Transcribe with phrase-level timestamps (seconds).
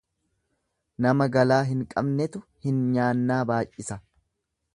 [1.05, 4.01] Nama galaa hin qabnetu hin nyaannaa baay'isa.